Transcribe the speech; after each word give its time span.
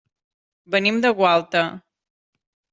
Venim 0.77 0.97
de 1.05 1.13
Gualta. 1.21 1.63